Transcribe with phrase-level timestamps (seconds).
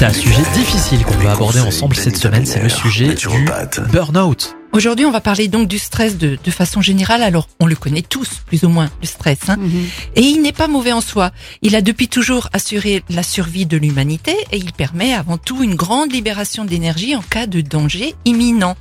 [0.00, 3.26] C'est un sujet difficile qu'on va aborder ensemble cette semaine, c'est le sujet du
[3.92, 4.56] burn-out.
[4.72, 7.22] Aujourd'hui, on va parler donc du stress de, de, façon générale.
[7.22, 9.40] Alors, on le connaît tous, plus ou moins, le stress.
[9.48, 9.86] Hein Mhm.
[10.16, 11.32] Et il n'est pas mauvais en soi.
[11.60, 15.74] Il a depuis toujours assuré la survie de l'humanité et il permet avant tout une
[15.74, 18.78] grande libération d'énergie en cas de danger imminent.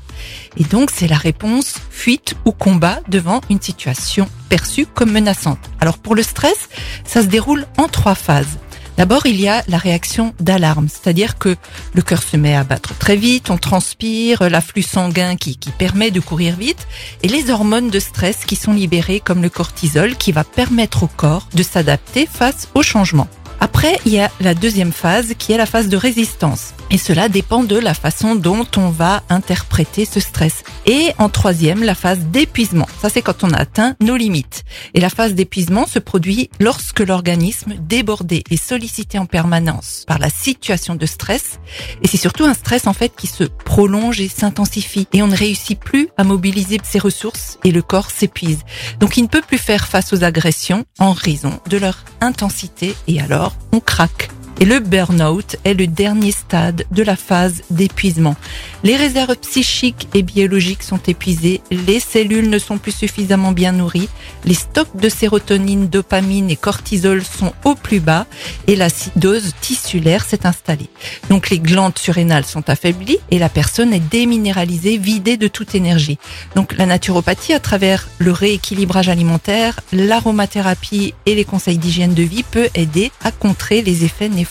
[0.56, 5.60] Et donc, c'est la réponse fuite ou combat devant une situation perçue comme menaçante.
[5.82, 6.70] Alors, pour le stress,
[7.04, 8.58] ça se déroule en trois phases.
[9.00, 11.56] D'abord, il y a la réaction d'alarme, c'est-à-dire que
[11.94, 16.12] le cœur se met à battre très vite, on transpire, l'afflux sanguin qui, qui permet
[16.12, 16.86] de courir vite,
[17.24, 21.08] et les hormones de stress qui sont libérées comme le cortisol qui va permettre au
[21.08, 23.30] corps de s'adapter face au changement.
[23.62, 26.74] Après, il y a la deuxième phase qui est la phase de résistance.
[26.92, 30.64] Et cela dépend de la façon dont on va interpréter ce stress.
[30.90, 32.88] Et en troisième, la phase d'épuisement.
[33.00, 34.64] Ça, c'est quand on a atteint nos limites.
[34.96, 40.32] Et la phase d'épuisement se produit lorsque l'organisme, débordé et sollicité en permanence par la
[40.32, 41.60] situation de stress,
[42.02, 45.08] et c'est surtout un stress en fait qui se prolonge et s'intensifie.
[45.14, 48.62] Et on ne réussit plus à mobiliser ses ressources et le corps s'épuise.
[49.00, 53.22] Donc il ne peut plus faire face aux agressions en raison de leur intensité et
[53.22, 54.32] alors on craque.
[54.62, 58.36] Et le burn-out est le dernier stade de la phase d'épuisement.
[58.84, 64.10] Les réserves psychiques et biologiques sont épuisées, les cellules ne sont plus suffisamment bien nourries,
[64.44, 68.26] les stocks de sérotonine, dopamine et cortisol sont au plus bas
[68.68, 70.90] et l'acidose tissulaire s'est installée.
[71.30, 76.20] Donc les glandes surrénales sont affaiblies et la personne est déminéralisée, vidée de toute énergie.
[76.56, 82.44] Donc la naturopathie, à travers le rééquilibrage alimentaire, l'aromathérapie et les conseils d'hygiène de vie,
[82.44, 84.49] peut aider à contrer les effets néfastes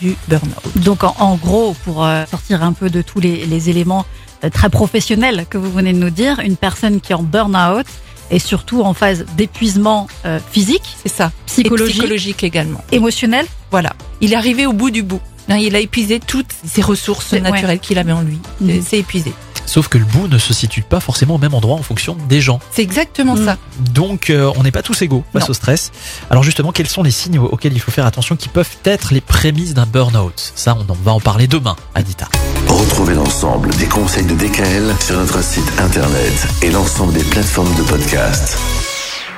[0.00, 0.78] du burn-out.
[0.82, 4.04] Donc en, en gros, pour euh, sortir un peu de tous les, les éléments
[4.44, 7.86] euh, très professionnels que vous venez de nous dire, une personne qui est en burn-out
[8.30, 11.32] est surtout en phase d'épuisement euh, physique, C'est ça.
[11.46, 12.80] psychologique, Et psychologique également.
[12.90, 13.46] émotionnel.
[13.70, 13.92] Voilà.
[14.20, 15.20] Il est arrivé au bout du bout.
[15.48, 17.40] Il a épuisé toutes ses ressources ouais.
[17.40, 18.38] naturelles qu'il avait en lui.
[18.64, 19.34] C'est- C'est épuisé.
[19.72, 22.42] Sauf que le bout ne se situe pas forcément au même endroit en fonction des
[22.42, 22.60] gens.
[22.72, 23.56] C'est exactement ça.
[23.78, 25.48] Donc euh, on n'est pas tous égaux face Non.
[25.48, 25.92] au stress.
[26.28, 29.14] Alors justement, quels sont les signes au- auxquels il faut faire attention qui peuvent être
[29.14, 30.52] les prémices d'un burn-out?
[30.54, 32.28] Ça, on en va en parler demain, Anita.
[32.68, 37.82] Retrouvez l'ensemble des conseils de DKL sur notre site internet et l'ensemble des plateformes de
[37.82, 38.58] podcast.